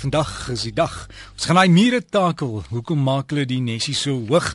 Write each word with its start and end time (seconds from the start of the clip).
Vandag 0.00 0.48
is 0.48 0.62
die 0.64 0.72
dag. 0.72 0.92
Ons 1.36 1.44
gaan 1.44 1.58
daai 1.58 1.68
mure 1.68 1.98
takel. 2.00 2.62
Hoekom 2.72 3.02
maak 3.04 3.34
hulle 3.34 3.42
die 3.44 3.58
nesie 3.60 3.92
so 3.92 4.14
hoog? 4.30 4.46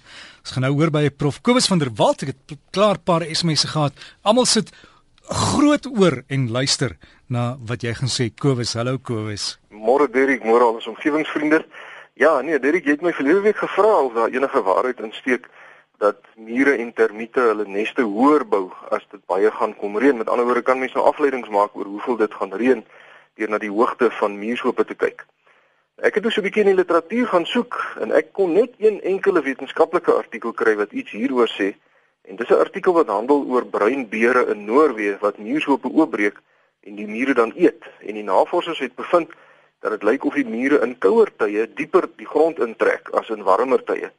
Ons 0.41 0.53
gaan 0.55 0.63
nou 0.65 0.71
hoor 0.73 0.89
by 0.89 1.03
Prof 1.13 1.37
Kobus 1.45 1.67
van 1.69 1.83
der 1.83 1.91
Walt. 1.99 2.23
Ek 2.25 2.31
het 2.31 2.55
klaar 2.73 2.97
'n 2.97 3.05
paar 3.05 3.21
SMS'e 3.21 3.69
gehad. 3.69 3.93
Almal 4.23 4.45
sit 4.49 4.71
groot 5.29 5.85
oor 5.85 6.23
en 6.29 6.49
luister 6.49 6.97
na 7.29 7.57
wat 7.61 7.83
jy 7.83 7.93
gaan 7.93 8.09
sê. 8.09 8.33
Kobus, 8.33 8.73
hallo 8.73 8.97
Kobus. 8.97 9.59
Môre 9.69 10.09
Derek, 10.09 10.43
môre 10.43 10.63
al 10.63 10.73
ons 10.81 10.87
omgewingsvriende. 10.87 11.65
Ja, 12.15 12.41
nee, 12.41 12.59
Derek, 12.59 12.85
jy 12.85 12.91
het 12.91 13.01
my 13.01 13.13
verlede 13.13 13.41
week 13.41 13.57
gevra 13.57 14.01
of 14.01 14.13
daar 14.13 14.29
enige 14.29 14.63
waarheid 14.63 14.99
insteek 14.99 15.45
dat 15.99 16.17
mure 16.35 16.73
en 16.77 16.93
termiete 16.93 17.39
hulle 17.39 17.67
neste 17.67 18.01
hoër 18.01 18.47
bou 18.47 18.71
as 18.89 19.05
dit 19.11 19.21
baie 19.27 19.51
gaan 19.51 19.75
kom 19.77 19.97
reën. 19.97 20.17
Met 20.17 20.29
ander 20.29 20.45
woorde 20.45 20.63
kan 20.63 20.79
mens 20.79 20.93
nou 20.93 21.05
afleidings 21.05 21.49
maak 21.49 21.75
oor 21.75 21.85
hoeveel 21.85 22.17
dit 22.17 22.33
gaan 22.33 22.53
reën 22.53 22.83
deur 23.35 23.49
na 23.49 23.57
die 23.57 23.71
hoogte 23.71 24.09
van 24.09 24.39
muurshope 24.39 24.85
te 24.85 24.95
kyk. 24.95 25.25
Ek 25.95 26.15
het 26.15 26.23
dus 26.23 26.35
'n 26.37 26.41
bietjie 26.41 26.61
in 26.61 26.67
die 26.67 26.75
literatuur 26.75 27.27
gaan 27.27 27.45
soek 27.45 27.75
en 28.03 28.11
ek 28.11 28.33
kon 28.33 28.53
net 28.53 28.73
een 28.77 29.01
enkele 29.01 29.41
wetenskaplike 29.41 30.11
artikel 30.11 30.51
kry 30.51 30.75
wat 30.75 30.91
iets 30.91 31.11
hieroor 31.11 31.47
sê. 31.47 31.73
En 32.21 32.35
dis 32.35 32.49
'n 32.49 32.59
artikel 32.59 32.93
wat 32.93 33.07
handel 33.07 33.45
oor 33.47 33.65
bruinbeere 33.65 34.45
in 34.47 34.65
Noorwe 34.65 35.17
wat 35.19 35.37
muurshope 35.37 35.87
oopbreek 35.87 36.41
en 36.83 36.95
die 36.95 37.07
mure 37.07 37.33
dan 37.33 37.53
eet. 37.55 37.83
En 37.99 38.13
die 38.13 38.23
navorsers 38.23 38.79
het 38.79 38.95
bevind 38.95 39.31
dat 39.79 39.91
dit 39.91 40.03
lyk 40.03 40.25
of 40.25 40.33
die 40.33 40.45
mure 40.45 40.81
in 40.81 40.97
kouer 40.97 41.31
tye 41.37 41.73
dieper 41.73 42.09
die 42.15 42.27
grond 42.27 42.59
intrek 42.59 43.09
as 43.09 43.29
in 43.29 43.43
warmer 43.43 43.83
tye. 43.83 44.11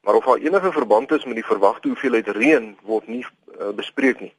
Maar 0.00 0.14
of 0.14 0.24
daar 0.24 0.36
enige 0.38 0.72
verband 0.72 1.12
is 1.12 1.24
met 1.24 1.34
die 1.34 1.46
verwagte 1.46 1.88
hoeveelheid 1.88 2.28
reën 2.28 2.76
word 2.82 3.06
nie 3.06 3.24
uh, 3.60 3.68
bespreek 3.68 4.20
nie. 4.20 4.34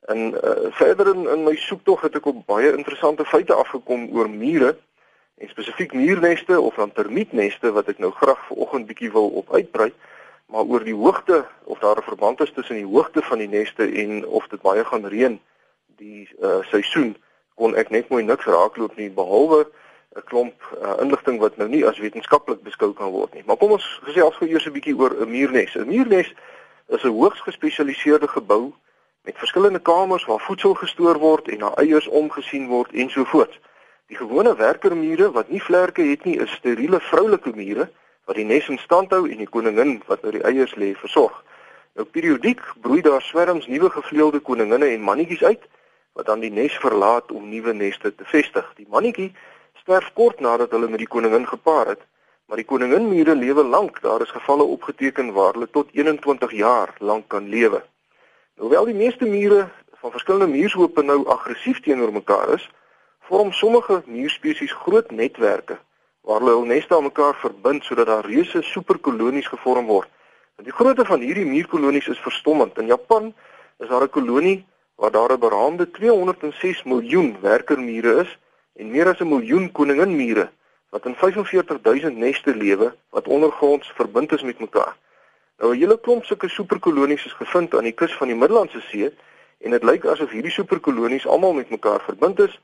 En 0.00 0.32
uh, 0.32 0.70
verder 0.70 1.14
in, 1.14 1.28
in 1.28 1.44
my 1.44 1.56
soektog 1.56 2.00
het 2.00 2.14
ek 2.14 2.26
op 2.26 2.46
baie 2.46 2.72
interessante 2.72 3.24
feite 3.24 3.54
afgekom 3.54 4.08
oor 4.12 4.30
mure 4.30 4.76
en 5.38 5.48
spesifiek 5.48 5.92
muurneste 5.92 6.60
of 6.60 6.74
dan 6.74 6.92
termietneste 6.92 7.72
wat 7.72 7.88
ek 7.88 7.98
nou 7.98 8.10
graag 8.10 8.46
vanoggend 8.46 8.86
bietjie 8.86 9.12
wil 9.12 9.28
op 9.28 9.52
uitbrei 9.54 9.92
maar 10.52 10.68
oor 10.68 10.84
die 10.84 10.94
hoogte 10.94 11.44
of 11.64 11.78
daar 11.78 11.96
'n 11.96 12.10
verband 12.10 12.40
is 12.40 12.52
tussen 12.52 12.76
die 12.76 12.92
hoogte 12.94 13.22
van 13.22 13.38
die 13.38 13.48
neste 13.48 13.84
en 13.92 14.26
of 14.26 14.46
dit 14.48 14.60
baie 14.60 14.84
gaan 14.84 15.06
reën 15.06 15.40
die 15.96 16.28
uh, 16.40 16.62
seisoen 16.62 17.16
kon 17.54 17.76
ek 17.76 17.90
net 17.90 18.08
mooi 18.08 18.24
niks 18.24 18.44
raakloop 18.44 18.96
nie 18.96 19.10
behalwe 19.10 19.66
'n 20.16 20.24
klomp 20.24 20.54
uh, 20.82 20.94
inligting 21.00 21.38
wat 21.40 21.56
nou 21.56 21.68
nie 21.68 21.86
as 21.86 21.98
wetenskaplik 21.98 22.62
beskou 22.62 22.92
kan 22.92 23.10
word 23.10 23.34
nie. 23.34 23.42
Maar 23.46 23.56
kom 23.56 23.72
ons 23.72 23.86
as 24.04 24.36
vir 24.38 24.48
eers 24.48 24.66
'n 24.66 24.76
bietjie 24.76 24.96
oor 24.98 25.14
'n 25.16 25.30
muurnes. 25.30 25.74
'n 25.74 25.88
muurnes 25.88 26.34
is 26.88 27.04
'n 27.04 27.16
hoogs 27.16 27.40
gespesialiseerde 27.40 28.28
gebou 28.28 28.72
met 29.22 29.38
verskillende 29.38 29.80
kamers 29.80 30.24
waar 30.24 30.40
voedsel 30.40 30.74
gestoor 30.74 31.18
word 31.18 31.48
en 31.48 31.58
na 31.58 31.74
eiers 31.74 32.08
omgesien 32.08 32.66
word 32.68 32.92
en 32.92 33.10
so 33.10 33.24
voort 33.24 33.60
Die 34.12 34.18
gewone 34.20 34.52
werkermure 34.56 35.30
wat 35.32 35.48
nie 35.48 35.60
vlerke 35.64 36.02
het 36.04 36.26
nie, 36.28 36.34
is 36.36 36.52
steriele 36.58 36.98
vroulike 37.00 37.48
mure 37.56 37.86
wat 38.28 38.36
die 38.36 38.44
nes 38.44 38.66
in 38.68 38.76
stand 38.82 39.14
hou 39.16 39.22
en 39.24 39.38
die 39.40 39.48
koningin 39.48 39.94
wat 40.04 40.26
oor 40.26 40.36
die 40.36 40.42
eiers 40.44 40.74
lê 40.76 40.90
versorg. 41.00 41.38
Nou 41.96 42.04
periodiek 42.04 42.60
broei 42.84 43.00
daar 43.06 43.24
swerms 43.24 43.70
nuwe 43.72 43.88
gevleelde 43.94 44.42
koninginne 44.44 44.90
en 44.92 45.06
mannetjies 45.06 45.44
uit 45.48 45.64
wat 46.12 46.28
dan 46.28 46.44
die 46.44 46.50
nes 46.52 46.76
verlaat 46.82 47.32
om 47.32 47.46
nuwe 47.48 47.72
neste 47.78 48.12
te 48.12 48.28
vestig. 48.34 48.68
Die 48.76 48.84
mannetjie 48.92 49.30
sterf 49.80 50.12
kort 50.12 50.44
nadat 50.44 50.76
hulle 50.76 50.92
met 50.92 51.00
die 51.00 51.08
koningin 51.16 51.48
gepaar 51.48 51.94
het, 51.94 52.04
maar 52.44 52.60
die 52.60 52.68
koninginmure 52.68 53.38
lewe 53.40 53.64
lank. 53.64 54.02
Daar 54.04 54.26
is 54.26 54.36
gevalle 54.36 54.68
opgeteken 54.76 55.32
waar 55.32 55.56
hulle 55.56 55.70
tot 55.72 55.88
21 55.96 56.52
jaar 56.60 56.92
lank 57.00 57.30
kan 57.32 57.48
lewe. 57.48 57.80
Hoewel 58.60 58.92
die 58.92 59.00
meeste 59.00 59.24
mure 59.24 59.70
van 60.04 60.12
verskillende 60.12 60.52
muurshope 60.52 61.00
nou 61.00 61.22
aggressief 61.32 61.80
teenoor 61.80 62.12
mekaar 62.12 62.58
is, 62.60 62.68
vorm 63.28 63.52
sommige 63.52 64.02
muurspesies 64.06 64.72
groot 64.72 65.10
netwerke 65.10 65.78
waar 66.22 66.40
hulle 66.40 66.54
hul 66.56 66.64
neste 66.66 66.94
aan 66.94 67.08
mekaar 67.08 67.34
verbind 67.34 67.84
sodat 67.84 68.06
daar 68.06 68.26
reuse 68.26 68.62
superkolonies 68.62 69.46
gevorm 69.50 69.86
word. 69.86 70.08
En 70.58 70.64
die 70.64 70.74
grootte 70.74 71.04
van 71.04 71.20
hierdie 71.20 71.46
muurkolonies 71.46 72.08
is 72.08 72.22
verstommend. 72.22 72.78
In 72.78 72.86
Japan 72.86 73.34
is 73.78 73.88
daar 73.88 74.02
'n 74.02 74.10
kolonie 74.10 74.64
waar 74.94 75.10
daar 75.10 75.32
'n 75.32 75.38
beraamde 75.38 75.90
206 75.90 76.82
miljoen 76.82 77.36
werkermure 77.40 78.20
is 78.22 78.38
en 78.76 78.90
meer 78.90 79.08
as 79.08 79.20
'n 79.20 79.28
miljoen 79.28 79.72
koninginmure 79.72 80.50
wat 80.90 81.06
in 81.06 81.14
45000 81.14 82.16
neste 82.16 82.56
lewe 82.56 82.94
wat 83.10 83.28
ondergronds 83.28 83.92
verbind 83.94 84.32
is 84.32 84.42
met 84.42 84.58
mekaar. 84.58 84.96
Nou 85.58 85.74
'n 85.74 85.78
hele 85.78 86.00
klomp 86.00 86.24
sulke 86.24 86.48
superkolonies 86.48 87.24
is 87.24 87.32
gevind 87.32 87.74
aan 87.74 87.84
die 87.84 87.98
kus 88.00 88.14
van 88.16 88.26
die 88.26 88.36
Middellandse 88.36 88.80
See 88.80 89.10
en 89.58 89.70
dit 89.70 89.82
lyk 89.82 90.04
asof 90.04 90.30
hierdie 90.30 90.50
superkolonies 90.50 91.26
almal 91.26 91.52
met 91.52 91.70
mekaar 91.70 92.00
verbind 92.00 92.38
is 92.38 92.60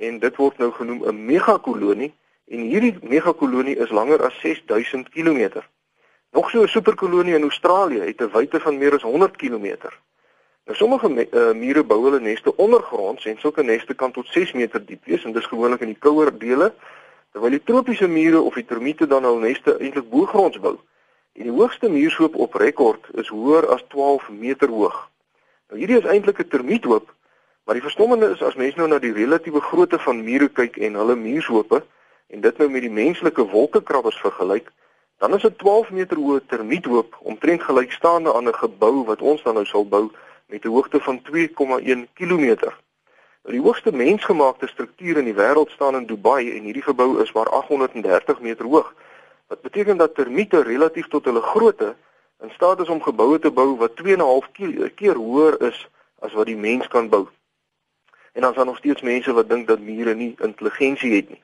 en 0.00 0.18
dit 0.18 0.36
word 0.36 0.58
nou 0.58 0.70
genoem 0.72 1.04
'n 1.04 1.24
megakolonie 1.24 2.12
en 2.48 2.60
hierdie 2.72 2.96
megakolonie 3.02 3.76
is 3.76 3.90
langer 3.90 4.22
as 4.24 4.40
6000 4.40 5.08
km. 5.08 5.62
Nog 6.30 6.50
so 6.50 6.62
'n 6.62 6.68
superkolonie 6.68 7.34
in 7.34 7.42
Australië 7.42 8.00
het 8.00 8.20
'n 8.20 8.30
wyte 8.32 8.60
van 8.60 8.78
meer 8.78 8.94
as 8.94 9.02
100 9.02 9.36
km. 9.36 9.76
Nou 10.64 10.76
sommige 10.76 11.28
uh, 11.30 11.52
mure 11.52 11.84
bou 11.84 12.04
hulle 12.04 12.20
neste 12.20 12.56
ondergronds 12.56 13.24
en 13.26 13.38
sulke 13.38 13.62
neste 13.62 13.94
kan 13.94 14.12
tot 14.12 14.26
6 14.28 14.52
meter 14.52 14.84
diep 14.86 15.04
wees 15.04 15.24
en 15.24 15.32
dis 15.32 15.46
gewoonlik 15.46 15.80
in 15.80 15.92
die 15.92 15.98
kouer 15.98 16.38
dele 16.38 16.74
terwyl 17.32 17.50
die 17.50 17.62
tropiese 17.64 18.08
mure 18.08 18.40
of 18.40 18.54
die 18.54 18.64
termiete 18.64 19.06
dan 19.06 19.24
hul 19.24 19.38
neste 19.38 19.78
eintlik 19.78 20.10
bo-gronds 20.10 20.58
bou. 20.58 20.78
En 21.32 21.42
die 21.42 21.52
hoogste 21.52 21.88
muurshoop 21.88 22.36
op 22.36 22.54
rekord 22.54 23.06
is 23.12 23.28
hoër 23.28 23.68
as 23.68 23.84
12 23.88 24.28
meter 24.28 24.68
hoog. 24.68 25.10
Nou 25.68 25.78
hierdie 25.78 25.98
is 25.98 26.06
eintlik 26.06 26.38
'n 26.38 26.48
termiethoop 26.48 27.14
Maar 27.64 27.74
die 27.74 27.82
verstommende 27.82 28.30
is 28.30 28.42
as 28.42 28.54
mens 28.54 28.74
nou 28.74 28.88
na 28.88 28.98
die 28.98 29.12
relatiewe 29.12 29.60
grootte 29.60 29.98
van 29.98 30.24
mure 30.24 30.48
kyk 30.48 30.76
en 30.76 30.94
hulle 30.94 31.16
muurshope 31.16 31.82
en 32.26 32.40
dit 32.40 32.58
nou 32.58 32.68
met 32.70 32.82
die 32.82 32.90
menslike 32.90 33.44
wolkekrabbers 33.50 34.20
vergelyk, 34.20 34.70
dan 35.18 35.34
is 35.34 35.44
'n 35.44 35.56
12 35.56 35.90
meter 35.90 36.16
hoë 36.16 36.40
termiethoop 36.46 37.16
omtrent 37.20 37.62
gelykstaande 37.62 38.34
aan 38.34 38.48
'n 38.48 38.54
gebou 38.54 39.04
wat 39.04 39.20
ons 39.20 39.42
dan 39.42 39.54
nou 39.54 39.66
sal 39.66 39.86
bou 39.88 40.10
met 40.46 40.64
'n 40.64 40.68
hoogte 40.68 41.00
van 41.00 41.22
2,1 41.22 42.08
km. 42.14 42.46
Nou 43.42 43.54
die 43.56 43.60
hoogste 43.60 43.92
mensgemaakte 43.92 44.66
struktuur 44.66 45.16
in 45.16 45.24
die 45.24 45.34
wêreld 45.34 45.70
staan 45.70 45.94
in 45.94 46.06
Dubai 46.06 46.56
en 46.56 46.62
hierdie 46.62 46.82
gebou 46.82 47.22
is 47.22 47.32
maar 47.32 47.48
830 47.48 48.40
meter 48.40 48.64
hoog. 48.64 48.94
Wat 49.46 49.60
beteken 49.60 49.96
dat 49.96 50.14
termiete 50.14 50.62
relatief 50.62 51.08
tot 51.08 51.24
hulle 51.24 51.40
grootte 51.42 51.94
in 52.42 52.50
staat 52.50 52.80
is 52.80 52.88
om 52.88 53.02
geboue 53.02 53.38
te 53.38 53.50
bou 53.50 53.76
wat 53.76 53.96
2,5 53.96 54.50
keer 54.94 55.14
hoër 55.14 55.60
is 55.62 55.88
as 56.18 56.32
wat 56.32 56.46
die 56.46 56.56
mens 56.56 56.88
kan 56.88 57.08
bou. 57.08 57.28
En 58.32 58.40
dan 58.40 58.50
is 58.50 58.56
daar 58.56 58.66
nog 58.66 58.76
steeds 58.76 59.02
mense 59.02 59.32
wat 59.32 59.48
dink 59.48 59.68
dat 59.68 59.80
mure 59.80 60.14
nie 60.14 60.34
intelligensie 60.38 61.14
het 61.14 61.28
nie. 61.28 61.42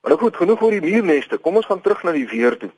Maar 0.00 0.10
nou 0.10 0.22
goed, 0.22 0.36
genoeg 0.36 0.62
oor 0.62 0.70
die 0.70 0.80
muurneste. 0.80 1.38
Kom 1.38 1.56
ons 1.56 1.66
gaan 1.66 1.80
terug 1.80 2.02
na 2.02 2.12
die 2.12 2.28
weer 2.28 2.56
toe. 2.56 2.70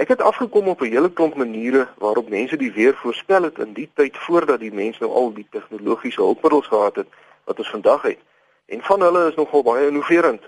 Ek 0.00 0.08
het 0.08 0.22
afgekom 0.22 0.68
op 0.68 0.80
'n 0.80 0.92
hele 0.92 1.12
klomp 1.12 1.34
maniere 1.34 1.88
waarop 1.98 2.28
mense 2.28 2.56
die 2.56 2.72
weer 2.72 2.94
voorspel 2.94 3.42
het 3.42 3.58
in 3.58 3.72
die 3.72 3.90
tyd 3.94 4.16
voordat 4.16 4.60
die 4.60 4.72
mense 4.72 5.00
nou 5.00 5.12
al 5.12 5.32
die 5.32 5.46
tegnologiese 5.50 6.20
hulpmiddels 6.20 6.66
gehad 6.66 6.96
het 6.96 7.08
wat 7.44 7.58
ons 7.58 7.70
vandag 7.70 8.02
het. 8.02 8.18
En 8.66 8.82
van 8.82 9.00
hulle 9.00 9.28
is 9.28 9.34
nogal 9.34 9.62
baie 9.62 9.86
innoverend. 9.86 10.42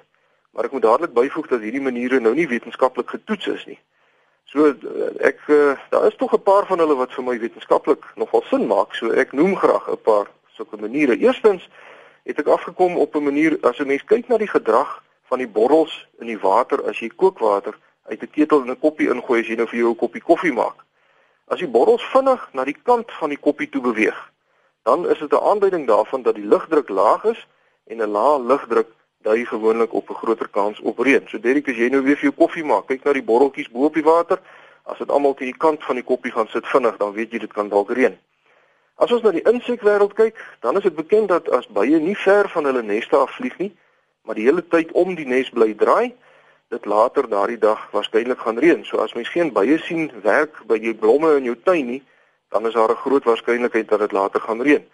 Maar 0.51 0.65
ek 0.65 0.73
moet 0.73 0.83
dadelik 0.83 1.13
byvoeg 1.13 1.47
dat 1.47 1.61
hierdie 1.61 1.81
maniere 1.81 2.21
nou 2.21 2.35
nie 2.35 2.49
wetenskaplik 2.49 3.11
getoets 3.11 3.47
is 3.47 3.65
nie. 3.67 3.79
So 4.45 4.67
eh, 4.69 5.29
ek 5.29 5.39
eh, 5.49 5.79
daar 5.91 6.07
is 6.07 6.17
tog 6.17 6.33
'n 6.33 6.43
paar 6.43 6.67
van 6.67 6.79
hulle 6.79 6.95
wat 6.95 7.13
vir 7.13 7.25
my 7.25 7.39
wetenskaplik 7.39 8.05
nogal 8.15 8.43
sin 8.43 8.67
maak. 8.67 8.95
So 8.95 9.11
ek 9.11 9.33
noem 9.33 9.57
graag 9.57 9.89
'n 9.89 10.03
paar 10.03 10.27
sulke 10.57 10.77
maniere. 10.77 11.17
Eerstens 11.17 11.69
het 12.23 12.39
ek 12.39 12.47
afgekom 12.47 12.97
op 12.97 13.15
'n 13.15 13.25
manier 13.25 13.59
as 13.61 13.79
'n 13.79 13.87
mens 13.87 14.05
kyk 14.05 14.29
na 14.29 14.37
die 14.39 14.55
gedrag 14.57 15.03
van 15.23 15.39
die 15.39 15.49
borrels 15.49 16.07
in 16.21 16.27
die 16.27 16.39
water 16.39 16.83
as 16.89 16.99
jy 16.99 17.09
kookwater 17.09 17.75
uit 18.11 18.23
'n 18.23 18.31
ketel 18.31 18.63
in 18.63 18.71
'n 18.71 18.79
koppie 18.79 19.09
ingooi 19.09 19.41
as 19.41 19.47
jy 19.47 19.57
nou 19.57 19.69
vir 19.69 19.79
jou 19.79 19.91
'n 19.91 19.97
koppie 19.97 20.23
koffie 20.23 20.53
maak. 20.53 20.79
As 21.47 21.59
die 21.59 21.69
borrels 21.69 22.03
vinnig 22.03 22.49
na 22.53 22.65
die 22.65 22.77
kant 22.83 23.13
van 23.13 23.29
die 23.29 23.39
koppie 23.39 23.69
toe 23.69 23.83
beweeg, 23.83 24.33
dan 24.83 25.09
is 25.09 25.19
dit 25.19 25.33
'n 25.33 25.45
aanduiding 25.51 25.87
daarvan 25.87 26.23
dat 26.23 26.35
die 26.35 26.47
lugdruk 26.47 26.89
laag 26.89 27.25
is 27.25 27.47
en 27.87 27.97
'n 28.03 28.11
lae 28.11 28.43
lugdruk 28.43 28.89
dui 29.23 29.45
gewoonlik 29.47 29.93
op 29.93 30.11
'n 30.11 30.15
groter 30.15 30.49
kans 30.49 30.81
op 30.81 30.99
reën. 30.99 31.23
So 31.27 31.41
Derek, 31.41 31.69
as 31.69 31.77
jy 31.77 31.89
nou 31.89 32.03
weer 32.03 32.17
vir 32.17 32.31
jou 32.31 32.35
koffie 32.35 32.65
maak, 32.65 32.87
kyk 32.87 33.05
na 33.05 33.13
die 33.13 33.23
borreltjies 33.23 33.71
bo 33.71 33.85
op 33.85 33.95
die 33.95 34.03
water. 34.03 34.41
As 34.83 34.99
dit 34.99 35.11
almal 35.11 35.35
teen 35.35 35.51
die 35.51 35.59
kant 35.59 35.85
van 35.85 35.95
die 35.95 36.05
koppie 36.05 36.33
gaan 36.33 36.49
sit 36.49 36.67
vinnig, 36.67 36.97
dan 36.97 37.13
weet 37.13 37.31
jy 37.31 37.39
dit 37.39 37.53
kan 37.53 37.69
dalk 37.69 37.91
reën. 37.91 38.19
As 38.97 39.13
ons 39.13 39.23
na 39.23 39.31
die 39.31 39.45
insekwêreld 39.49 40.15
kyk, 40.15 40.37
dan 40.61 40.77
is 40.77 40.83
dit 40.83 40.95
bekend 40.95 41.29
dat 41.29 41.49
as 41.51 41.67
bye 41.67 41.99
nie 41.99 42.17
ver 42.17 42.49
van 42.49 42.65
hulle 42.65 42.83
neste 42.83 43.17
afvlieg 43.17 43.57
nie, 43.59 43.73
maar 44.23 44.35
die 44.39 44.45
hele 44.45 44.63
tyd 44.69 44.93
om 44.93 45.15
die 45.15 45.27
nes 45.27 45.51
bly 45.51 45.73
draai, 45.75 46.13
dit 46.73 46.85
later 46.87 47.29
daardie 47.29 47.59
dag 47.61 47.81
waarskynlik 47.93 48.41
gaan 48.45 48.59
reën. 48.59 48.85
So 48.85 49.03
as 49.03 49.15
mens 49.15 49.29
geen 49.29 49.53
bye 49.53 49.79
sien 49.79 50.11
werk 50.23 50.63
by 50.69 50.79
jou 50.81 50.95
blomme 50.95 51.37
in 51.37 51.49
jou 51.51 51.57
tuin 51.65 51.87
nie, 51.87 52.03
dan 52.53 52.67
is 52.67 52.75
daar 52.75 52.91
'n 52.91 53.03
groot 53.05 53.25
waarskynlikheid 53.25 53.89
dat 53.89 54.01
dit 54.01 54.13
later 54.13 54.41
gaan 54.41 54.63
reën. 54.63 54.85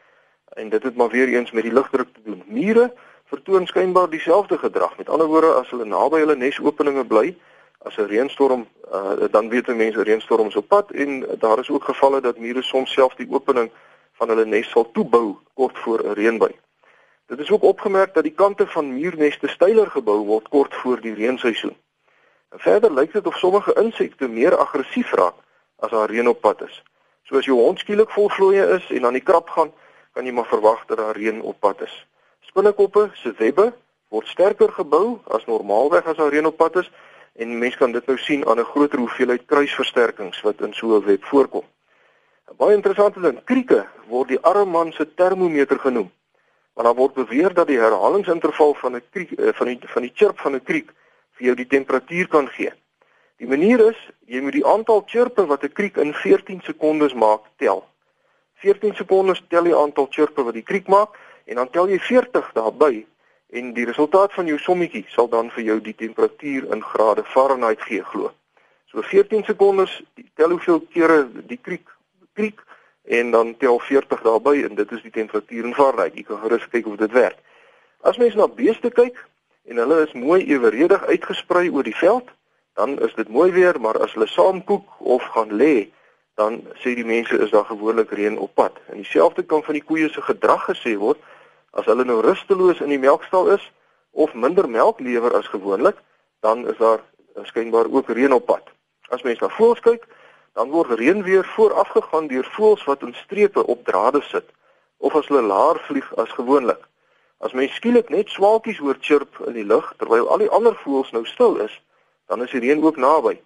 En 0.56 0.68
dit 0.68 0.82
het 0.82 0.96
maar 0.96 1.08
weer 1.08 1.28
eens 1.28 1.50
met 1.50 1.62
die 1.62 1.72
lugdruk 1.72 2.08
te 2.14 2.20
doen. 2.24 2.42
Mure 2.46 2.92
vertoon 3.24 3.66
skynbaar 3.66 4.10
dieselfde 4.10 4.58
gedrag. 4.58 4.96
Met 4.96 5.08
ander 5.08 5.26
woorde, 5.26 5.52
as 5.52 5.70
hulle 5.70 5.84
naby 5.84 6.18
hulle 6.18 6.36
nesopeninge 6.36 7.04
bly, 7.04 7.36
as 7.78 7.96
'n 7.96 8.06
reënstorm, 8.06 8.66
uh, 8.92 9.12
dan 9.30 9.48
weet 9.48 9.66
mense 9.66 10.02
reënstorm 10.02 10.46
is 10.46 10.56
op 10.56 10.68
pad 10.68 10.90
en 10.90 11.26
daar 11.38 11.58
is 11.58 11.70
ook 11.70 11.84
gevalle 11.84 12.20
dat 12.20 12.38
mure 12.38 12.62
soms 12.62 12.92
self 12.92 13.14
die 13.14 13.30
opening 13.30 13.70
van 14.12 14.28
hulle 14.28 14.44
nes 14.44 14.70
sal 14.70 14.90
toebou 14.90 15.36
kort 15.54 15.78
voor 15.78 16.00
'n 16.04 16.12
reënbuig. 16.12 16.56
Dit 17.26 17.38
is 17.38 17.50
ook 17.50 17.62
opgemerk 17.62 18.14
dat 18.14 18.22
die 18.22 18.34
kante 18.34 18.66
van 18.66 18.94
muurneste 18.94 19.48
styler 19.48 19.90
gebou 19.90 20.24
word 20.26 20.48
kort 20.48 20.74
voor 20.74 21.00
die 21.00 21.14
reenseisoen. 21.14 21.76
En 22.48 22.58
verder 22.58 22.92
lyk 22.92 23.12
dit 23.12 23.26
of 23.26 23.36
sommige 23.36 23.74
insekte 23.74 24.28
meer 24.28 24.56
aggressief 24.56 25.12
raak 25.12 25.34
as 25.76 25.90
daar 25.90 26.10
reën 26.10 26.28
op 26.28 26.40
pad 26.40 26.62
is. 26.62 26.82
So 27.22 27.36
as 27.36 27.44
jou 27.44 27.58
hond 27.60 27.78
skielik 27.78 28.10
vol 28.10 28.28
vlooie 28.28 28.64
is 28.76 28.90
en 28.90 29.04
aan 29.06 29.12
die 29.12 29.22
krap 29.22 29.48
gaan, 29.48 29.72
kan 30.12 30.24
jy 30.24 30.32
maar 30.32 30.48
verwag 30.48 30.86
dat 30.86 30.96
daar 30.96 31.16
reën 31.16 31.42
op 31.42 31.60
pad 31.60 31.82
is. 31.84 32.06
Spinnekoppe 32.40 33.10
se 33.12 33.34
webbe 33.38 33.72
word 34.08 34.26
sterker 34.26 34.72
gebou 34.72 35.18
as 35.28 35.44
normaalweg 35.44 36.06
as 36.06 36.16
daar 36.16 36.32
reën 36.32 36.46
op 36.46 36.56
pad 36.56 36.76
is 36.76 36.90
en 37.34 37.58
mense 37.58 37.78
kan 37.78 37.92
dit 37.92 38.06
nou 38.06 38.18
sien 38.18 38.46
aan 38.46 38.58
'n 38.58 38.64
groter 38.64 38.98
hoeveelheid 38.98 39.44
kruisversterkings 39.46 40.40
wat 40.40 40.60
in 40.60 40.72
so 40.74 40.96
'n 40.96 41.04
web 41.04 41.24
voorkom. 41.24 41.64
'n 42.50 42.56
Baie 42.56 42.74
interessante 42.74 43.20
ding, 43.20 43.44
krieke 43.44 43.86
word 44.08 44.28
die 44.28 44.40
arme 44.40 44.70
man 44.70 44.92
se 44.92 45.14
termometer 45.14 45.78
genoem. 45.78 46.10
Want 46.74 46.86
daar 46.86 46.96
word 46.96 47.14
beweer 47.14 47.54
dat 47.54 47.66
die 47.66 47.78
herhalingsinterval 47.78 48.74
van 48.74 48.94
'n 48.94 49.02
kriek 49.10 49.32
eh, 49.32 49.52
van 49.52 49.66
die 49.66 49.78
van 49.82 50.02
die 50.02 50.12
chirp 50.14 50.38
van 50.38 50.54
'n 50.54 50.62
kriek 50.62 50.92
vir 51.36 51.46
jou 51.46 51.54
die 51.54 51.66
temperatuur 51.66 52.28
kan 52.28 52.48
gee. 52.48 52.72
Die 53.36 53.46
manier 53.46 53.80
is 53.88 53.98
jy 54.26 54.40
moet 54.40 54.52
die 54.52 54.66
aantal 54.66 55.02
chirpe 55.06 55.46
wat 55.46 55.62
'n 55.62 55.72
kriek 55.72 55.96
in 55.96 56.14
14 56.14 56.60
sekondes 56.62 57.14
maak 57.14 57.40
tel. 57.56 57.84
14 58.54 58.94
sekondes 58.94 59.42
tel 59.48 59.64
die 59.64 59.76
aantal 59.76 60.06
chirpe 60.10 60.42
wat 60.42 60.54
die 60.54 60.62
kriek 60.62 60.88
maak 60.88 61.14
en 61.44 61.54
dan 61.54 61.70
tel 61.70 61.88
jy 61.88 61.98
40 61.98 62.50
daarbey 62.52 63.06
en 63.50 63.72
die 63.72 63.86
resultaat 63.88 64.32
van 64.32 64.46
jou 64.46 64.58
sommetjie 64.60 65.04
sal 65.08 65.28
dan 65.32 65.50
vir 65.54 65.64
jou 65.64 65.78
die 65.80 65.94
temperatuur 65.96 66.68
in 66.74 66.82
grade 66.84 67.24
Fahrenheit 67.24 67.80
gee 67.88 68.04
glo. 68.04 68.32
So 68.92 69.02
14 69.02 69.44
sekondes 69.44 70.02
tel 70.36 70.50
hoeveel 70.50 70.82
kere 70.92 71.22
die 71.46 71.60
kriek 71.60 71.88
kriek 72.34 72.60
en 73.08 73.30
dan 73.30 73.56
tel 73.56 73.78
40 73.78 74.20
daarbey 74.22 74.64
en 74.64 74.74
dit 74.76 74.92
is 74.92 75.02
die 75.02 75.14
temperatuur 75.14 75.64
in 75.64 75.74
Fahrenheit. 75.74 76.16
Jy 76.16 76.26
kan 76.28 76.42
gerus 76.44 76.68
kyk 76.68 76.86
of 76.86 76.98
dit 77.00 77.12
werk. 77.12 77.38
As 78.00 78.20
mens 78.20 78.36
na 78.36 78.48
beeste 78.48 78.90
kyk 78.90 79.16
en 79.68 79.80
hulle 79.80 80.02
is 80.04 80.12
mooi 80.12 80.44
eweredig 80.44 81.04
uitgesprei 81.08 81.68
oor 81.70 81.84
die 81.84 81.96
veld, 81.96 82.28
dan 82.78 82.98
is 83.02 83.14
dit 83.16 83.28
mooi 83.28 83.50
weer, 83.52 83.80
maar 83.80 83.98
as 84.00 84.12
hulle 84.14 84.28
saam 84.30 84.60
koek 84.64 85.00
of 85.00 85.24
gaan 85.34 85.50
lê, 85.56 85.88
dan 86.38 86.60
sê 86.78 86.94
die 86.94 87.04
mense 87.04 87.34
is 87.42 87.50
daar 87.50 87.66
gewoonlik 87.66 88.12
reën 88.14 88.38
op 88.38 88.54
pad. 88.54 88.76
En 88.92 89.00
dieselfde 89.00 89.42
kan 89.42 89.64
van 89.66 89.74
die 89.74 89.82
koeie 89.82 90.08
se 90.12 90.22
gedrag 90.22 90.68
gesê 90.68 90.94
word 91.00 91.18
As 91.78 91.86
hulle 91.86 92.04
nou 92.04 92.18
rusteloos 92.24 92.80
in 92.82 92.90
die 92.90 92.98
melkstal 92.98 93.52
is 93.54 93.62
of 94.10 94.34
minder 94.34 94.66
melk 94.66 95.00
lewer 95.00 95.36
as 95.38 95.46
gewoonlik, 95.52 95.98
dan 96.42 96.66
is 96.66 96.78
daar 96.82 97.04
skynbaar 97.46 97.86
ook 97.90 98.08
reën 98.10 98.32
op 98.34 98.46
pad. 98.46 98.64
As 99.14 99.22
mens 99.22 99.38
na 99.38 99.48
voëls 99.54 99.80
kyk, 99.84 100.06
dan 100.58 100.72
word 100.74 100.96
reën 100.98 101.22
weer 101.22 101.46
voorafgegaan 101.54 102.26
deur 102.26 102.48
voëls 102.56 102.82
wat 102.84 103.04
in 103.06 103.14
strepe 103.14 103.66
op 103.66 103.84
drade 103.86 104.22
sit 104.26 104.48
of 104.98 105.14
as 105.14 105.28
hulle 105.30 105.44
laer 105.46 105.78
vlieg 105.86 106.08
as 106.18 106.34
gewoonlik. 106.34 106.80
As 107.38 107.54
mens 107.54 107.76
skielik 107.78 108.08
net 108.10 108.32
swaalkies 108.34 108.80
hoor 108.82 108.98
chirp 109.00 109.38
in 109.46 109.54
die 109.54 109.66
lug 109.66 109.92
terwyl 110.02 110.26
al 110.26 110.42
die 110.42 110.50
ander 110.50 110.74
voëls 110.82 111.14
nou 111.14 111.22
stil 111.30 111.60
is, 111.62 111.76
dan 112.26 112.42
is 112.42 112.50
die 112.50 112.64
reën 112.64 112.82
ook 112.82 112.98
naby. 112.98 113.36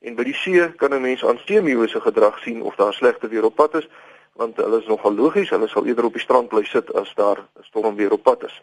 En 0.00 0.16
by 0.16 0.24
die 0.24 0.38
see 0.40 0.72
kan 0.80 0.96
'n 0.96 1.04
mens 1.04 1.24
aan 1.24 1.38
steemiose 1.44 2.00
gedrag 2.00 2.38
sien 2.38 2.62
of 2.62 2.80
daar 2.80 2.94
slegte 2.94 3.28
weer 3.28 3.44
op 3.44 3.54
pad 3.60 3.74
is 3.74 3.88
want 4.34 4.56
hulle 4.56 4.80
is 4.80 4.86
nogal 4.90 5.14
logies, 5.14 5.50
hulle 5.50 5.68
sal 5.68 5.86
eerder 5.86 6.08
op 6.08 6.16
die 6.16 6.22
strand 6.22 6.48
bly 6.50 6.64
sit 6.64 6.90
as 6.94 7.12
daar 7.14 7.38
'n 7.38 7.64
storm 7.70 7.96
weer 7.96 8.12
op 8.12 8.22
pad 8.22 8.44
is. 8.44 8.62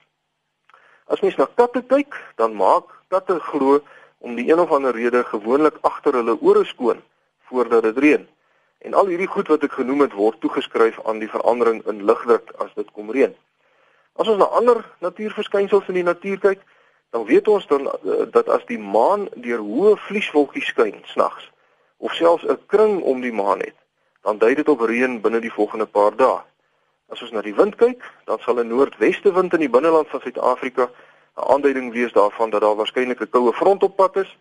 As 1.08 1.22
mens 1.22 1.36
na 1.36 1.48
katte 1.56 1.82
kyk, 1.82 2.16
dan 2.36 2.56
maak 2.56 2.86
katte 3.08 3.40
glo 3.40 3.82
om 4.20 4.36
die 4.36 4.52
een 4.52 4.60
of 4.60 4.72
ander 4.72 4.96
rede 4.96 5.24
gewoonlik 5.24 5.78
agter 5.82 6.14
hulle 6.14 6.38
ore 6.42 6.66
skoon 6.66 7.02
voordat 7.50 7.84
dit 7.84 7.98
reën. 7.98 8.28
En 8.78 8.94
al 8.94 9.06
hierdie 9.06 9.28
goed 9.28 9.48
wat 9.48 9.64
ek 9.64 9.72
genoem 9.72 10.02
het 10.02 10.14
word 10.14 10.40
toegeskryf 10.42 11.00
aan 11.06 11.20
die 11.20 11.30
verandering 11.30 11.82
in 11.88 12.06
lugdruk 12.06 12.52
as 12.58 12.74
dit 12.76 12.92
kom 12.92 13.12
reën. 13.12 13.36
As 14.14 14.28
ons 14.28 14.38
na 14.38 14.46
ander 14.46 14.86
natuurverskynsels 15.00 15.88
in 15.88 16.00
die 16.00 16.08
natuur 16.08 16.40
kyk, 16.40 16.64
dan 17.12 17.26
weet 17.26 17.48
ons 17.48 17.68
dan 17.68 17.88
eh, 17.92 18.26
dat 18.32 18.50
as 18.50 18.64
die 18.66 18.80
maan 18.80 19.28
deur 19.36 19.60
hoë 19.60 19.98
vlieswolkies 20.08 20.72
skyn 20.72 21.02
snags 21.12 21.50
of 21.98 22.14
selfs 22.14 22.46
'n 22.48 22.60
kring 22.68 23.02
om 23.02 23.22
die 23.22 23.34
maan 23.34 23.60
het, 23.60 23.81
dan 24.22 24.38
dui 24.38 24.56
dit 24.56 24.70
op 24.70 24.82
reën 24.82 25.22
binne 25.22 25.40
die 25.40 25.54
volgende 25.54 25.86
paar 25.86 26.16
dae. 26.16 26.42
As 27.12 27.22
ons 27.22 27.32
na 27.32 27.42
die 27.42 27.56
wind 27.56 27.76
kyk, 27.76 28.04
dan 28.26 28.40
sal 28.40 28.60
'n 28.60 28.68
noordweste 28.68 29.34
wind 29.34 29.54
in 29.54 29.60
die 29.60 29.70
binneland 29.70 30.08
van 30.08 30.22
Suid-Afrika 30.22 30.90
'n 31.38 31.50
aanduiding 31.54 31.92
wees 31.94 32.14
daarvan 32.14 32.50
dat 32.50 32.62
daar 32.62 32.76
waarskynlik 32.76 33.22
'n 33.22 33.30
koue 33.30 33.54
front 33.54 33.84
op 33.84 33.96
pad 33.96 34.16
is 34.16 34.38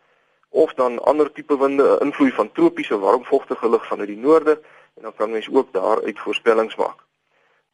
of 0.48 0.74
dan 0.74 1.02
ander 1.04 1.32
tipe 1.32 1.58
winde, 1.58 1.82
'n 1.82 2.04
invloed 2.04 2.34
van 2.34 2.52
tropiese 2.52 2.98
warmvochtige 2.98 3.68
lug 3.68 3.86
vanuit 3.86 4.08
die 4.08 4.16
noorde 4.16 4.60
en 4.96 5.02
dan 5.02 5.14
kan 5.14 5.30
mens 5.30 5.48
ook 5.52 5.72
daaruit 5.72 6.18
voorspellings 6.18 6.76
maak. 6.76 6.98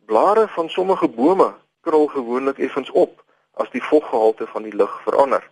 Blare 0.04 0.48
van 0.48 0.68
sommige 0.70 1.08
bome 1.08 1.54
krul 1.80 2.06
gewoonlik 2.06 2.58
effens 2.58 2.90
op 2.90 3.24
as 3.54 3.70
die 3.70 3.82
voggehalte 3.82 4.46
van 4.46 4.62
die 4.62 4.76
lug 4.76 5.02
verander. 5.02 5.50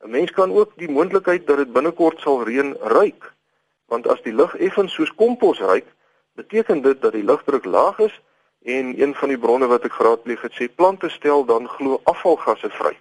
'n 0.00 0.10
Mens 0.10 0.30
kan 0.30 0.52
ook 0.52 0.72
die 0.76 0.90
moontlikheid 0.90 1.46
dat 1.46 1.56
dit 1.56 1.72
binnekort 1.72 2.20
sal 2.20 2.42
reën 2.42 2.76
ruik 2.80 3.32
want 3.88 4.06
as 4.06 4.22
die 4.22 4.34
lug 4.34 4.54
effens 4.56 4.94
soos 4.94 5.12
kompos 5.14 5.60
ruik, 5.60 5.86
beteken 6.38 6.82
dit 6.82 7.00
dat 7.02 7.12
die 7.12 7.24
lugdruk 7.24 7.64
laag 7.64 7.98
is 7.98 8.14
en 8.62 8.94
een 9.00 9.14
van 9.14 9.28
die 9.32 9.38
bronne 9.38 9.66
wat 9.66 9.84
ek 9.88 9.96
geraadpleeg 9.96 10.42
het 10.44 10.54
sê 10.54 10.68
plante 10.68 11.08
stel 11.08 11.44
dan 11.48 11.68
glo 11.68 12.00
afvalgasse 12.04 12.70
vry. 12.70 12.94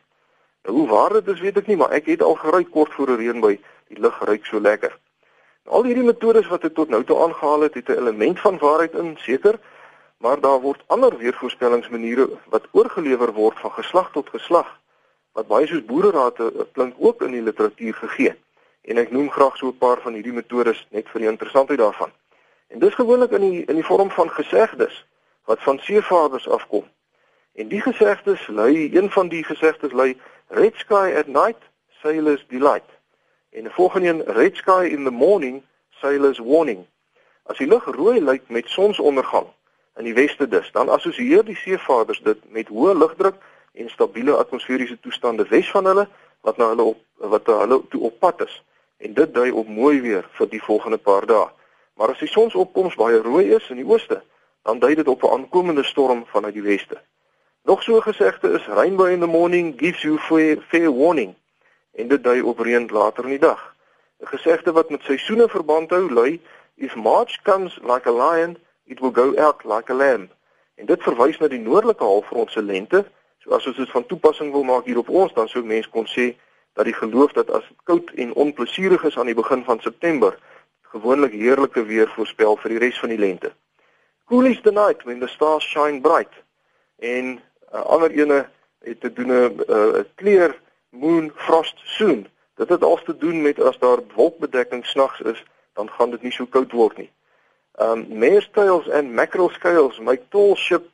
Nou 0.63 0.77
hoe 0.77 0.87
waar 0.87 1.13
dit 1.19 1.27
is 1.35 1.43
weet 1.43 1.57
ek 1.57 1.67
nie, 1.67 1.77
maar 1.77 1.91
ek 1.95 2.07
het 2.11 2.23
al 2.23 2.35
gery 2.39 2.63
kort 2.63 2.93
voor 2.93 3.11
'n 3.11 3.19
reën 3.21 3.41
by 3.41 3.59
die 3.87 3.99
lug 3.99 4.19
ruik 4.23 4.45
so 4.45 4.59
lekker. 4.59 4.97
Nou, 5.65 5.75
al 5.75 5.83
hierdie 5.83 6.07
metodes 6.07 6.47
wat 6.47 6.63
ek 6.63 6.75
tot 6.75 6.89
nou 6.89 7.03
toe 7.03 7.19
aangehaal 7.23 7.61
het, 7.67 7.73
het 7.73 7.89
'n 7.89 7.99
element 7.99 8.39
van 8.39 8.57
waarheid 8.57 8.93
in, 8.93 9.17
seker, 9.17 9.59
maar 10.17 10.39
daar 10.41 10.59
word 10.59 10.83
ander 10.87 11.17
weervoorspellingsmaniere 11.17 12.29
wat 12.49 12.67
oorgelewer 12.71 13.33
word 13.33 13.59
van 13.59 13.71
geslag 13.71 14.11
tot 14.11 14.29
geslag 14.29 14.79
wat 15.37 15.47
baie 15.47 15.67
soos 15.67 15.85
boererate 15.85 16.51
eh, 16.53 16.65
klink 16.73 16.95
ook 16.97 17.21
in 17.21 17.31
die 17.31 17.41
literatuur 17.41 17.93
gegee 17.93 18.35
en 18.87 18.97
ek 18.97 19.11
noem 19.11 19.27
graag 19.31 19.57
so 19.57 19.67
'n 19.67 19.77
paar 19.77 19.99
van 20.01 20.13
hierdie 20.13 20.33
metodes 20.33 20.87
net 20.89 21.09
vir 21.11 21.21
die 21.21 21.29
interessantheid 21.29 21.79
daarvan. 21.79 22.11
En 22.67 22.79
dis 22.79 22.93
gewoonlik 22.93 23.31
in 23.31 23.41
die 23.41 23.65
in 23.65 23.75
die 23.75 23.85
vorm 23.85 24.11
van 24.11 24.29
gesegdes 24.31 25.05
wat 25.45 25.59
van 25.59 25.79
seevaders 25.79 26.47
afkom. 26.47 26.85
En 27.55 27.67
die 27.67 27.81
gesegdes 27.81 28.47
lui 28.47 28.95
een 28.95 29.11
van 29.11 29.27
die 29.27 29.43
gesegdes 29.43 29.91
lui 29.91 30.17
red 30.47 30.75
sky 30.75 31.13
at 31.17 31.27
night 31.27 31.61
sailors 32.01 32.45
delight. 32.47 32.89
En 33.49 33.63
'n 33.63 33.69
volgende 33.69 34.07
een 34.07 34.23
red 34.25 34.55
sky 34.55 34.87
in 34.91 35.03
the 35.03 35.11
morning 35.11 35.63
sailors 35.89 36.39
warning. 36.39 36.85
As 37.43 37.57
die 37.57 37.67
lug 37.67 37.85
rooi 37.85 38.21
lyk 38.21 38.43
met 38.47 38.69
sonsondergang 38.69 39.47
in 39.95 40.03
die 40.03 40.13
weste 40.13 40.47
dus, 40.47 40.71
dan 40.71 40.89
assosieer 40.89 41.45
die 41.45 41.55
seevaders 41.55 42.19
dit 42.19 42.37
met 42.49 42.67
hoë 42.67 42.97
lugdruk 42.97 43.35
en 43.73 43.89
stabiele 43.89 44.35
atmosferiese 44.35 44.99
toestande 44.99 45.47
wes 45.47 45.71
van 45.71 45.85
hulle 45.85 46.07
wat 46.41 46.57
na 46.57 46.67
hulle 46.67 46.83
op 46.83 46.99
wat 47.15 47.47
na 47.47 47.57
hulle 47.57 47.81
toe 47.89 48.01
op 48.01 48.19
pad 48.19 48.41
is 48.41 48.63
en 48.97 49.13
dit 49.13 49.33
dui 49.33 49.51
op 49.51 49.67
mooi 49.67 50.01
weer 50.01 50.27
vir 50.37 50.49
die 50.49 50.63
volgende 50.63 50.97
paar 50.97 51.25
dae. 51.25 51.47
Maar 51.97 52.13
as 52.13 52.19
die 52.19 52.29
sonsopkoms 52.29 52.95
baie 52.95 53.21
rooi 53.21 53.53
is 53.55 53.69
in 53.69 53.81
die 53.81 53.85
ooste, 53.85 54.21
dan 54.63 54.79
dui 54.79 54.95
dit 54.95 55.07
op 55.07 55.23
'n 55.23 55.33
aankomende 55.33 55.83
storm 55.83 56.25
vanuit 56.25 56.53
die 56.53 56.61
weste. 56.61 57.01
Nog 57.63 57.83
so 57.83 57.99
gesegde 58.01 58.51
is 58.51 58.65
rainbow 58.67 59.07
in 59.07 59.19
the 59.19 59.27
morning 59.27 59.73
gives 59.79 60.01
you 60.01 60.17
fair, 60.17 60.61
fair 60.67 60.91
warning 60.91 61.35
en 61.91 62.07
dit 62.07 62.23
dui 62.23 62.41
op 62.41 62.59
reën 62.59 62.87
later 62.91 63.23
in 63.23 63.29
die 63.29 63.39
dag. 63.39 63.75
'n 64.19 64.25
Gesegde 64.25 64.71
wat 64.71 64.89
met 64.89 65.01
seisoene 65.01 65.49
verband 65.49 65.89
hou 65.89 66.13
lui 66.13 66.41
if 66.75 66.95
March 66.95 67.41
comes 67.43 67.79
like 67.81 68.09
a 68.09 68.11
lion, 68.11 68.57
it 68.85 68.99
will 68.99 69.11
go 69.11 69.35
out 69.37 69.63
like 69.63 69.91
a 69.91 69.95
lamb. 69.95 70.29
En 70.75 70.85
dit 70.85 71.03
verwys 71.03 71.37
na 71.37 71.47
die 71.47 71.59
noordelike 71.59 72.03
halfrond 72.03 72.51
se 72.51 72.61
lente. 72.61 73.05
So 73.39 73.49
as 73.49 73.65
ons 73.67 73.77
dit 73.77 73.89
van 73.89 74.05
toepassing 74.05 74.51
wil 74.51 74.63
maak 74.63 74.85
hier 74.85 74.97
op 74.97 75.09
ons, 75.09 75.33
dan 75.33 75.47
sou 75.47 75.63
mense 75.63 75.89
kon 75.89 76.05
sê 76.05 76.35
dat 76.77 76.85
die 76.85 76.93
geloof 76.93 77.31
dat 77.31 77.49
as 77.49 77.65
dit 77.67 77.77
koud 77.83 78.11
en 78.15 78.33
onplesierig 78.33 79.03
is 79.03 79.17
aan 79.17 79.25
die 79.25 79.35
begin 79.35 79.63
van 79.63 79.79
September, 79.81 80.37
gewoonlik 80.81 81.31
heerlike 81.33 81.85
weer 81.85 82.09
voorspel 82.13 82.57
vir 82.61 82.75
die 82.75 82.81
res 82.83 82.99
van 83.01 83.09
die 83.09 83.17
lente. 83.17 83.49
Cool 84.29 84.45
is 84.45 84.61
the 84.61 84.71
night 84.71 85.01
when 85.03 85.19
the 85.19 85.27
stars 85.27 85.65
shine 85.65 86.01
bright. 86.01 86.33
En 86.99 87.25
'n 87.25 87.41
uh, 87.73 87.81
ander 87.81 88.11
ene 88.11 88.45
het 88.85 89.01
te 89.01 89.13
doen 89.13 89.33
'n 89.33 89.63
uh, 89.67 90.03
clear 90.15 90.53
moon 90.89 91.31
frost 91.35 91.81
soon. 91.97 92.27
Dit 92.55 92.69
het 92.69 92.83
alles 92.83 93.03
te 93.03 93.17
doen 93.17 93.41
met 93.41 93.59
as 93.59 93.79
daar 93.79 93.99
wolkbedekking 94.15 94.85
snags 94.85 95.21
is, 95.21 95.43
dan 95.73 95.89
gaan 95.89 96.09
dit 96.09 96.21
nie 96.21 96.31
so 96.31 96.45
koud 96.45 96.71
word 96.71 96.97
nie. 96.97 97.11
Um 97.81 98.05
mare 98.19 98.45
sails 98.53 98.89
and 98.89 99.13
mackerel 99.13 99.49
scales 99.49 99.99
make 99.99 100.29
tall 100.29 100.55
ship 100.55 100.85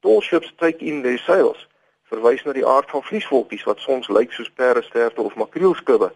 tall 0.00 0.20
ships 0.20 0.52
take 0.56 0.84
in 0.84 1.02
their 1.02 1.18
sails 1.18 1.68
verwys 2.14 2.44
na 2.44 2.54
die 2.54 2.66
aard 2.66 2.90
van 2.90 3.02
vlieswolkies 3.02 3.66
wat 3.68 3.82
soms 3.82 4.08
lyk 4.08 4.32
soos 4.32 4.50
peresterte 4.50 5.22
of 5.22 5.34
makreelskubbe 5.34 6.12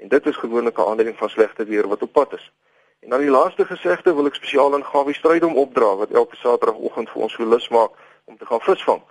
en 0.00 0.08
dit 0.08 0.26
is 0.26 0.36
gewoonlik 0.36 0.78
'n 0.78 0.88
aanduiding 0.88 1.18
van 1.18 1.30
slegte 1.30 1.64
weer 1.64 1.88
wat 1.88 2.02
op 2.02 2.12
pad 2.12 2.34
is. 2.34 2.52
En 3.00 3.08
dan 3.10 3.20
die 3.20 3.30
laaste 3.30 3.64
gesegde 3.64 4.14
wil 4.14 4.26
ek 4.26 4.34
spesiaal 4.34 4.74
aan 4.74 4.84
Gawie 4.84 5.14
Strydom 5.14 5.56
opdra 5.56 5.96
wat 5.96 6.10
elke 6.10 6.36
Saterdagoggend 6.36 7.10
vir 7.10 7.22
ons 7.22 7.32
so 7.32 7.44
lus 7.44 7.68
maak 7.68 7.90
om 8.24 8.36
te 8.36 8.46
gaan 8.46 8.60
visvang. 8.60 9.02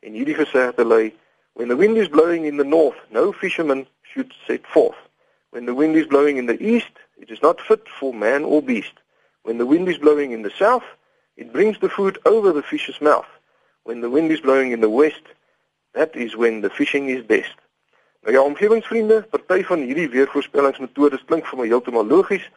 En 0.00 0.12
hierdie 0.12 0.34
gesegde 0.34 0.84
lui: 0.84 1.14
When 1.52 1.68
the 1.68 1.76
wind 1.76 1.96
is 1.96 2.08
blowing 2.08 2.44
in 2.44 2.56
the 2.56 2.64
north, 2.64 2.98
no 3.08 3.32
fisherman 3.32 3.86
should 4.02 4.34
set 4.46 4.66
forth. 4.66 4.98
When 5.50 5.64
the 5.64 5.74
wind 5.74 5.96
is 5.96 6.06
blowing 6.06 6.38
in 6.38 6.46
the 6.46 6.58
east, 6.58 6.92
it 7.16 7.30
is 7.30 7.40
not 7.40 7.60
fit 7.60 7.88
for 7.88 8.14
man 8.14 8.44
or 8.44 8.62
beast. 8.62 8.94
When 9.42 9.58
the 9.58 9.66
wind 9.66 9.88
is 9.88 9.98
blowing 9.98 10.32
in 10.32 10.42
the 10.42 10.50
south, 10.50 10.84
it 11.36 11.52
brings 11.52 11.78
the 11.78 11.88
food 11.88 12.18
over 12.24 12.52
the 12.52 12.62
fish's 12.62 13.00
mouth. 13.00 13.30
When 13.84 14.00
the 14.00 14.10
wind 14.10 14.30
is 14.30 14.40
blowing 14.40 14.72
in 14.72 14.80
the 14.80 14.90
west, 14.90 15.22
That 15.96 16.14
is 16.14 16.36
when 16.36 16.60
the 16.60 16.70
fishing 16.70 17.08
is 17.08 17.24
best. 17.24 17.54
Nou 18.20 18.34
ja, 18.34 18.42
omgewingsvriende, 18.42 19.26
party 19.30 19.64
van 19.64 19.80
hierdie 19.80 20.08
weervoorspellingsmetodes 20.12 21.24
klink 21.24 21.46
vir 21.48 21.58
my 21.62 21.68
heeltemal 21.70 22.04
logies, 22.04 22.50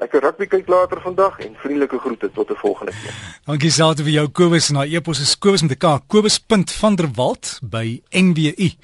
Lekker 0.00 0.20
rugby 0.24 0.46
kyk 0.48 0.68
later 0.72 1.00
vandag 1.04 1.38
en 1.44 1.54
vriendelike 1.60 1.98
groete 1.98 2.30
tot 2.32 2.50
'n 2.50 2.56
volgende 2.56 2.92
keer. 2.92 3.14
Dankie 3.44 3.70
selfs 3.70 4.02
vir 4.02 4.10
jou 4.10 4.28
Kobus 4.28 4.68
en 4.68 4.74
daai 4.74 4.96
e-pos 4.96 5.20
is 5.20 5.38
kobus 5.38 5.62
met 5.62 5.70
'n 5.72 5.76
k 5.78 6.00
kobus.vanderwalt 6.06 7.58
by 7.62 8.02
nwu.ac.za 8.10 8.74